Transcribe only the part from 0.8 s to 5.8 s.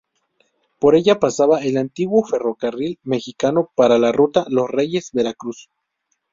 ella pasaba el antiguo Ferrocarril Mexicano para la ruta Los Reyes-Veracruz.